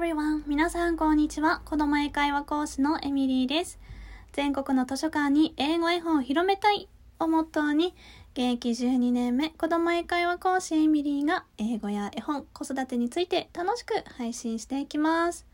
[0.00, 0.42] everyone!
[0.46, 1.60] 皆さんこんにちは。
[1.66, 3.78] 子供英会話講師のエミリーです。
[4.32, 6.88] 全国の図書館に英語絵本を広めたい
[7.18, 7.94] をモットーに、
[8.32, 15.46] 現役12年目子供英会話講師エミリーが英語や絵本、子育てについて楽しく配信していきます。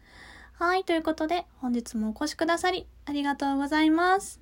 [0.52, 4.40] はい、ということで本日もお越しくださりありがとうございます。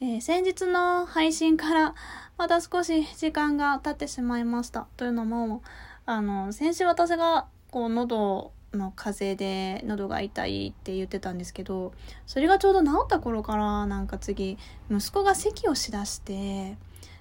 [0.00, 1.94] えー、先日の配信から
[2.36, 4.88] また少し時間が経ってしまいました。
[4.96, 5.62] というのも、
[6.04, 11.92] あの、先週私がこう喉の風邪で喉が痛いって言ってたんですけど
[12.26, 14.58] それがちょうど治った頃からなんか次
[14.90, 16.76] 息子が咳をしだして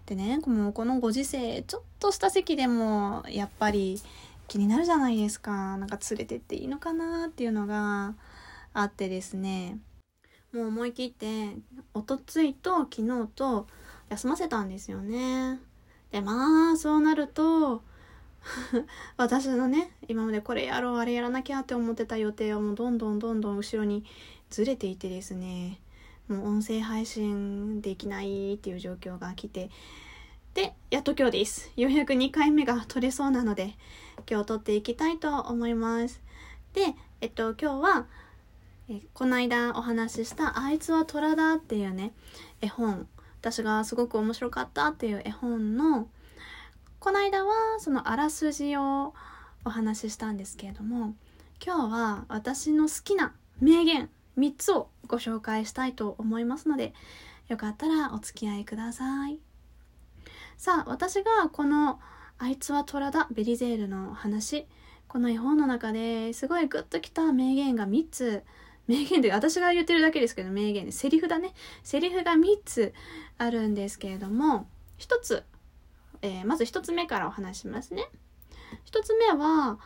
[0.05, 3.99] でねもうこのご時世ちょっとした咳でもやっぱり
[4.47, 5.77] 気になるじゃないですか。
[5.77, 8.13] なんか連れてっていいのかなっていうのが
[8.73, 9.79] あってですね。
[10.53, 11.57] もう思い切って
[11.93, 13.67] おとついと昨日と
[14.09, 15.59] 休ませたんですよね。
[16.11, 17.81] でまあそうなると
[19.17, 24.05] 私のね今までこれやろうあれやらなきゃって思ってた予定はもうどんどんどんどん後ろに
[24.49, 25.79] ずれていてですね
[26.27, 29.69] もう音声配信できないっていう状況が来て
[30.53, 31.71] でやっと今日です。
[31.75, 33.75] ようやく2回目が取れそうなので
[34.29, 36.21] 今日撮っていきたいと思います。
[36.73, 38.05] でえっと今日は
[38.87, 42.13] えこの間お話しした「あいつは虎だ」っていうね
[42.61, 43.07] 絵本。
[43.41, 46.07] 私がすごく面白かったっていう絵本の
[47.05, 49.13] この間はそのあらすじを
[49.63, 51.13] お話ししたんですけれども
[51.63, 56.95] 今日は私の好きな名言3つをご紹介したいと思いますので
[57.47, 59.37] よかったらお付き合いください。
[60.57, 61.99] さあ私がこの
[62.39, 64.65] 「あいつは虎だベリゼール」の話
[65.07, 68.43] この絵本の中ですごいグッときた名言が3つ
[68.87, 71.53] 名言で私が言ってるだけですけど名言でセリフだね。
[71.83, 72.95] セリフが3つ
[73.37, 74.67] あるんですけれども
[74.97, 75.43] 1つ
[76.25, 78.07] えー、まず1つ目からお話しますね。
[78.91, 79.77] 1つ目は、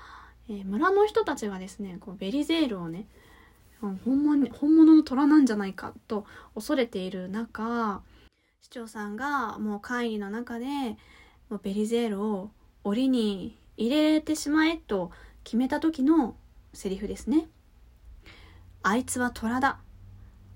[0.49, 3.07] えー、村の人たちがですねこうベリゼールをね
[3.81, 8.01] 本物本物の虎なんじゃないかと恐れている中
[8.61, 10.65] 市長さんがもう会議の中で
[11.49, 12.51] もうベリゼールを
[12.83, 15.11] 檻に入れてしまえと
[15.43, 16.35] 決めた時の
[16.73, 17.47] セリフですね。
[18.83, 19.79] あいつは虎だ。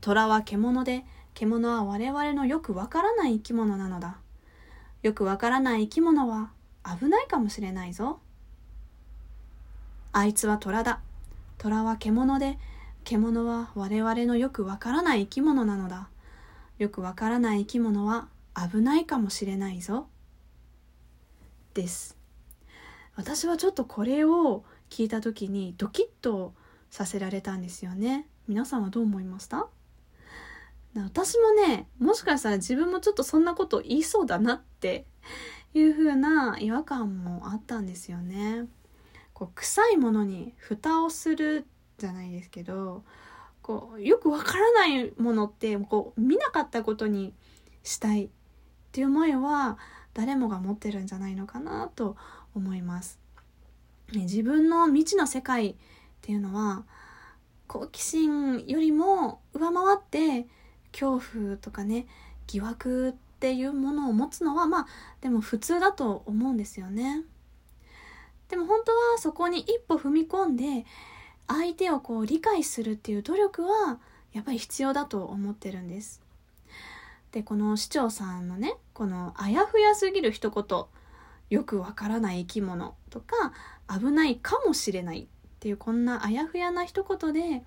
[0.02, 4.18] 虎は獣で、獣は我々のよくわからない生き物なのだ。
[5.04, 6.52] よくわからない生き物は
[6.84, 8.20] 危ないかもしれないぞ。
[10.14, 11.02] あいつは虎だ。
[11.58, 12.58] 虎は獣で、
[13.04, 16.08] 獣は我々のよくわからない生き物なのだ。
[16.80, 20.08] よくわからない生き物は危ないかもしれないぞ。
[21.74, 22.18] です。
[23.16, 26.54] 私はちょっとこれを聞いた時にドキッと
[26.90, 28.28] させられたんですよね。
[28.48, 29.68] 皆さんはどう思いました？
[30.96, 35.06] 私もね、もしかしたら自分もちょっとそんなこと言いそうだなって
[35.74, 38.68] いう風な違和感もあったんですよね。
[39.34, 41.66] こう臭いものに蓋をする
[41.98, 43.04] じゃないですけど、
[43.64, 47.34] こうよくわからないものってこう見なかったことに
[47.82, 48.30] したいっ
[48.92, 49.80] ていう思いは
[50.14, 52.16] 誰もが持ってるんじゃないのかなと
[52.54, 53.20] 思います。
[54.12, 55.76] 自分の未知の世界っ
[56.22, 56.86] ていうのは
[57.68, 60.48] 好奇心よりも上回って
[60.94, 62.06] 恐怖とかね
[62.48, 64.88] 疑惑っていうものを持つのはまあ
[65.20, 67.24] でも普通だと思うんですよね。
[68.48, 70.86] でも本当はそこに一歩踏み込んで
[71.48, 74.00] 相手をこう理解するっていう努力は
[74.32, 76.22] やっぱり必要だと思ってるんです。
[77.32, 80.86] でこの市長さんのねこのあやふやすぎる一言
[81.50, 83.54] よくわからない生き物とか
[83.90, 85.26] 危ないかもしれないっ
[85.60, 87.64] ていうこんなあやふやな一言で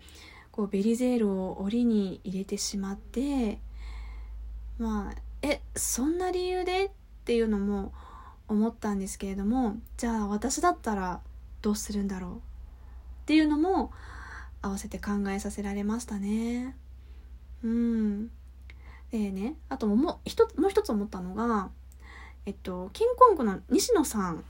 [0.57, 3.61] こうベリゼールを檻に入れてしまって
[4.79, 6.87] まあえそんな理由で？
[6.87, 6.91] っ
[7.27, 7.93] ていうのも
[8.49, 11.21] 思ったんですけれどもじゃあ私だったら
[11.61, 12.31] どうするんだろう？
[12.37, 12.41] っ
[13.27, 13.93] ていうのも
[14.63, 16.75] 合わせて考えさせられましたね。
[17.63, 18.31] うん。
[19.11, 21.69] でねあともう一つもう一つ思ったのが
[22.47, 24.43] えっとキンコングの西野さん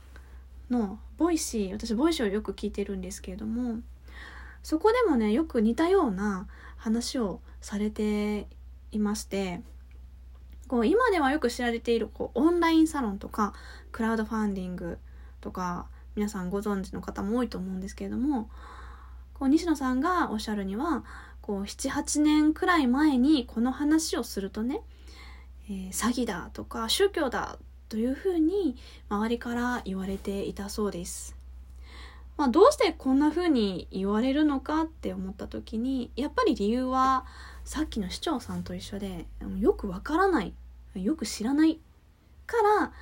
[0.70, 3.80] の Voicy 私 Voicy をよく聞いてるんですけれども
[4.66, 8.48] そこでもねよく似たような話をされて
[8.90, 9.60] いまして
[10.66, 13.52] こう今ではよく知られているこうオンラインサロンとか
[13.92, 14.98] クラウドファンディング
[15.40, 15.86] とか
[16.16, 18.50] 皆さんご存知の方も多いと思うんですけれども
[19.34, 21.04] こう西野さんがおっしゃるには
[21.42, 24.80] 78年くらい前にこの話をするとね、
[25.70, 28.74] えー、詐欺だとか宗教だというふうに
[29.10, 31.35] 周りから言われていたそうです。
[32.36, 37.24] まあ、どうしてこんな風に言われるのかって思った時にやっぱり理由は
[37.64, 39.26] さっきの市長さんと一緒で
[39.58, 40.54] よくわからない
[40.94, 41.80] よく知らない
[42.46, 42.92] から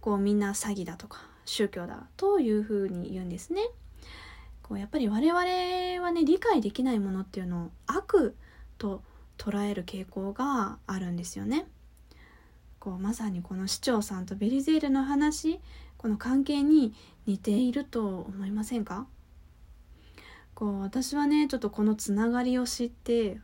[0.00, 3.62] こうみんな詐欺だとか宗教だという風に言うんですね。
[4.62, 5.40] こうやっぱり我々
[6.04, 8.36] はね理解できないものっていうのを悪
[8.78, 9.02] と
[9.36, 11.66] 捉える傾向があるんですよね。
[12.78, 15.60] こうまさにこの市長さんとベリゼールの話
[16.00, 16.94] この関係に
[17.26, 19.06] 似ていると思いませんか？
[20.54, 23.38] こう私はねちょっとこのつながりを知って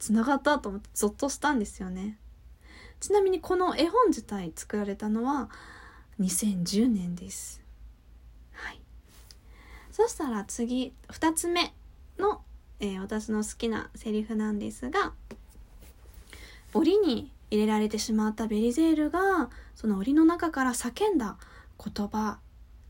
[0.00, 2.18] つながったと思ってゾッとしたんですよね。
[2.98, 5.48] ちなみにこの絵本自体作られたのは
[6.18, 7.62] 2010年です。
[8.50, 8.80] はい。
[9.92, 11.72] そしたら次2つ目
[12.18, 12.40] の、
[12.80, 15.12] えー、私の好きなセリフなんですが
[16.74, 21.36] 檻に入れられてしまったベリゼールがその檻の中から叫んだ
[21.84, 22.38] 言葉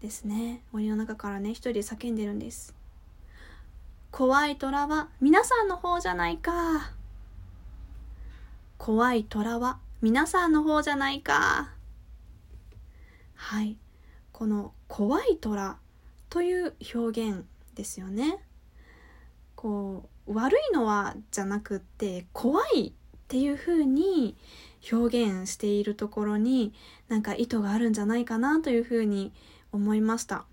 [0.02, 0.62] ですね。
[0.72, 2.74] 檻の中からね一人で叫んでるんです。
[4.10, 6.92] 怖い虎は皆さんの方じゃないか。
[8.76, 11.70] 怖い虎は皆さんの方じゃないか。
[13.34, 13.78] はい。
[14.32, 15.78] この怖い虎
[16.28, 17.44] という表現
[17.74, 18.38] ですよね。
[19.54, 22.92] こう悪いのはじゃなくって怖いっ
[23.28, 24.36] ていう風に
[24.90, 26.72] 表現しているところに
[27.08, 29.32] なんか意図があるんじゃないかなという風に
[29.70, 30.44] 思いました。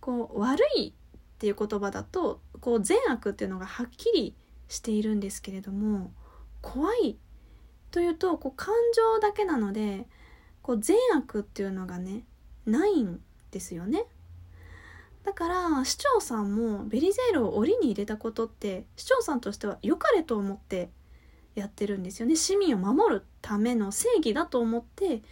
[0.00, 0.92] こう悪いっ
[1.38, 4.34] ていう言葉だとこう善悪っていうのがはっきり
[4.68, 6.12] しているんですけれども
[6.62, 7.18] 怖い
[7.90, 10.06] というとこう感情だけなので
[10.62, 12.24] こう善悪っていうのがね
[12.66, 13.20] ないん
[13.50, 14.04] ですよね。
[15.24, 20.90] だから市長さんもベリゼールを檻に入れたことって市長さんとしては良かれと思って
[21.56, 22.36] やってるんですよね。
[22.36, 25.22] 市民を守るための正義だと思って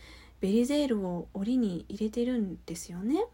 [0.40, 3.24] ベリゼールを檻に入れてるんですよね。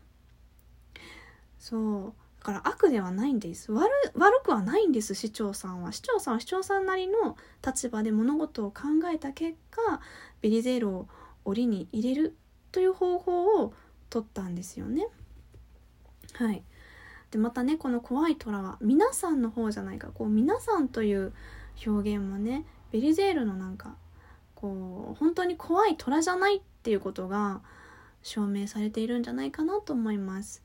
[1.58, 2.12] そう。
[2.40, 3.70] だから悪ではないんです。
[3.70, 5.92] 悪悪くはないんです市長さんは。
[5.92, 8.82] 市長さんは市長さんなりの立場で物事を考
[9.12, 10.00] えた結果
[10.40, 11.08] ベリゼールを
[11.44, 12.36] 檻に入れる
[12.72, 13.72] という方法を
[14.08, 15.06] 取ったんですよね。
[16.32, 16.64] はい。
[17.30, 20.08] でまたねこの怖い虎は皆さんの方じゃないか。
[20.08, 21.32] こう皆さんという
[21.86, 23.96] 表現もねベリゼールのなんか
[24.54, 27.60] こう本当に怖い虎じゃないっていうことが
[28.22, 30.62] 証明されているんじゃないかなと思います。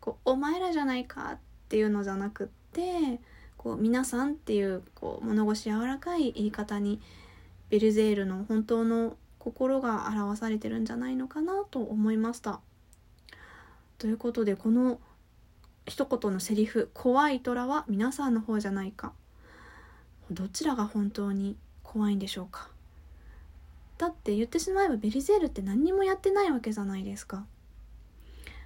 [0.00, 1.38] こうお前らじゃないかっ
[1.68, 3.20] ていうのじゃなくって
[3.56, 7.00] こう皆さんっていうこう物腰柔らかい言い方に
[7.70, 12.60] ベルゼールの本当の心が表されてるんじゃないのかなと思いました。
[13.98, 15.00] ということでこの
[15.86, 19.12] 一言のセリフ「怖い虎は皆さんの方じゃないか」
[20.30, 21.56] どちらが本当に
[21.90, 22.68] 怖いんでしょうか？
[23.96, 27.46] だって言ってしまえばベリゼールって何にもやってないわけじゃないですか。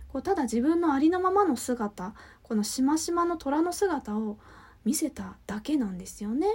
[0.08, 4.36] こうただ自分のありのままの姿このしましまの虎の姿を
[4.84, 6.48] 見せただけなんですよね。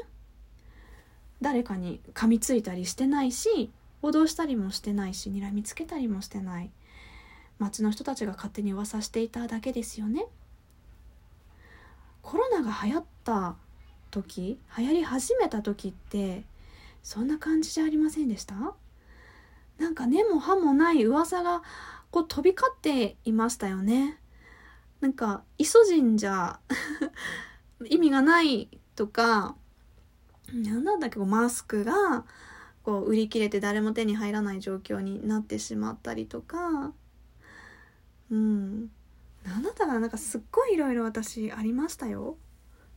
[1.41, 3.71] 誰かに噛みついたりしてないし
[4.03, 6.69] 脅したりもしてないし睨みつけたりもしてない。
[7.59, 10.25] 町の人たちが勝手に噂していただけですよね。
[12.21, 13.55] コロナが流行った
[14.11, 16.43] 時流行り始めた時って
[17.07, 18.75] そんな感じじゃありませんでした？
[19.77, 21.63] なんか根も葉もない噂が
[22.11, 24.19] こう飛び交っていましたよね。
[24.99, 26.59] なんかイソジンじゃ
[27.89, 29.55] 意味がないとか
[30.51, 32.25] 何なんだっけマスクが
[32.83, 36.91] こう売り切れて誰も手に入らない状況になってしまったりとか。
[38.29, 38.91] うん。
[39.45, 42.35] 何だったかななんかすっごいいろいろ私ありましたよ。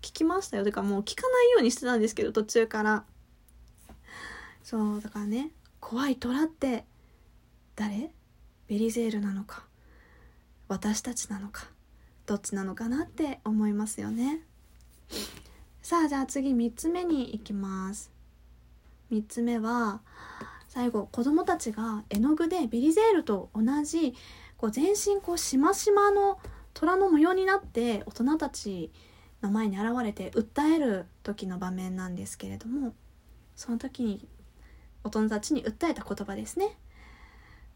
[0.03, 0.65] 聞きましたよ。
[0.65, 3.05] てかもう聞かないようにしてたんですけど途中から。
[4.63, 5.51] そうだからね
[5.81, 6.85] 怖い虎って
[7.77, 8.11] 誰？
[8.69, 9.65] ベリゼールなのか
[10.69, 11.65] 私たちなのか
[12.27, 14.43] どっちなのかなって思いますよね。
[15.83, 18.13] さあじゃあ次3つ目に行きます。
[19.11, 20.01] 3つ目は
[20.69, 24.15] 最後子供たちが絵の具でベリゼールと同じ
[24.57, 26.39] こう全身こうしましまの
[26.75, 28.93] 虎の模様になって大人たち
[29.43, 32.95] の前に現れて訴える時の場面なんですけれども
[33.57, 34.29] その時に
[35.05, 36.77] 大人たちに訴えた言葉ですね。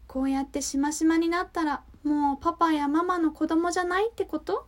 [0.07, 4.67] こうやってしましまになったらもうパパやママの子供じゃないってこと？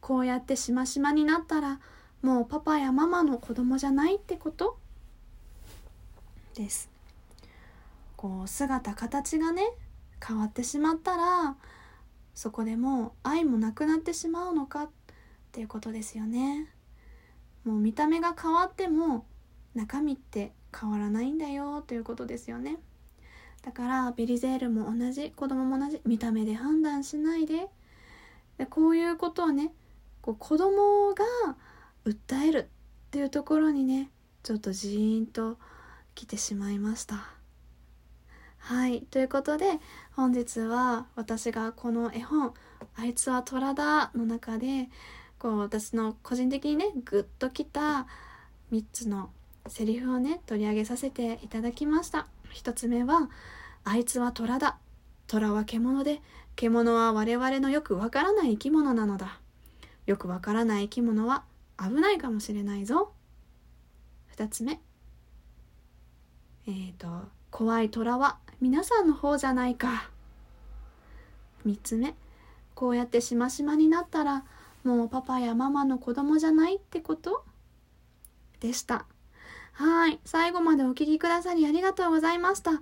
[0.00, 1.80] こうやってしましまになったら
[2.22, 4.78] もうパパやママの子供じゃないってこと？
[6.54, 6.88] です。
[8.16, 9.62] こう姿形がね
[10.26, 11.56] 変わってしまったら
[12.34, 14.84] そこでもう愛もなくなってしまうのか？
[14.84, 14.90] っ
[15.52, 16.70] ていうことですよね。
[17.64, 19.26] もう見た目が変わっても
[19.74, 22.78] 中身って変わらないんだよということですよね。
[23.62, 27.68] だからビリゼールも同じ子供も同じ見た目で判断しないで。
[28.58, 29.72] でこういうことをね
[30.20, 31.24] こう子供が
[32.04, 34.10] 訴えるっていうところにね
[34.42, 35.58] ちょっとジーンと
[36.14, 37.34] 来てしまいました。
[38.58, 39.02] はい。
[39.02, 39.78] ということで
[40.12, 42.54] 本日は私がこの絵本
[42.96, 44.88] あいつは虎だの中で
[45.38, 48.06] こう私の個人的にねグッときた
[48.72, 49.30] 3つの
[49.66, 52.26] セリフをね取り上げさせていただきました。
[52.52, 53.30] 1つ目は
[53.84, 54.78] 「あいつは虎だ。
[55.26, 56.20] 虎は獣で
[56.56, 59.40] 獣は我々のよくわからない生き物なのだ。
[60.06, 61.44] よくわからない生き物は
[61.78, 63.12] 危ないかもしれないぞ。
[64.36, 64.80] 2つ目。
[66.66, 70.10] えっ、ー、と怖い虎は皆さんの方じゃないか。
[71.66, 72.14] 3つ目。
[72.74, 74.44] こうやってしましまになったら
[74.82, 77.44] もうパパやママの子供じゃないってこと？
[78.60, 79.06] でした。
[79.74, 82.72] はい最後までお聴きくださりありがとうございました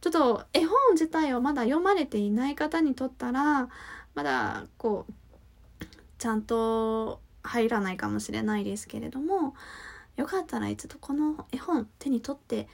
[0.00, 3.68] ちょっと絵本自体をまだ読まれていない方にとったら
[4.14, 5.84] まだこう
[6.18, 9.54] ちゃんと入らないかもしれないですけれども
[10.16, 12.68] よかったら一度この絵本手に取って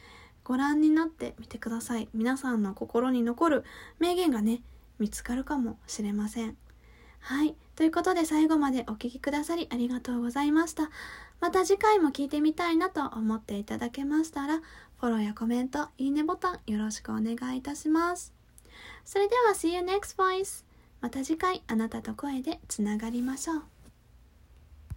[0.45, 3.65] ご覧になってみてください皆さんの心に残る
[3.99, 4.63] 名言がね
[4.99, 6.57] 見つかるかもしれません。
[7.21, 7.55] はい。
[7.77, 10.91] ということで最後までお聴きくださりありがとうございました。
[11.41, 14.59] また次回も聞いてみたいなと思っていただけましたら、
[15.01, 18.35] フォローやコメント、いいねボタンよろしくお願いいたします。
[19.05, 20.65] それでは See you next voice!
[21.01, 23.78] また次回あなたと声でつながりましょう。